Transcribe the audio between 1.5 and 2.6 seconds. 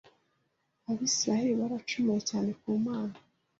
baracumuye cyane